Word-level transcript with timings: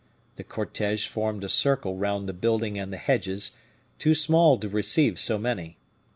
The 0.37 0.43
cortege 0.43 1.05
formed 1.05 1.43
a 1.43 1.47
circle 1.47 1.95
round 1.95 2.27
the 2.27 2.33
building 2.33 2.79
and 2.79 2.91
the 2.91 2.97
hedges, 2.97 3.51
too 3.99 4.15
small 4.15 4.57
to 4.57 4.67
receive 4.67 5.19
so 5.19 5.37
many. 5.37 5.77